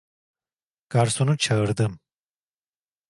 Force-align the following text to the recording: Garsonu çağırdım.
Garsonu 0.89 1.37
çağırdım. 1.37 1.99